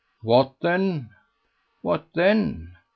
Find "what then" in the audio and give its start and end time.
0.23-1.11, 1.83-2.75